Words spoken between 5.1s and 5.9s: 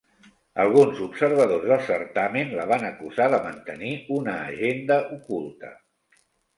oculta.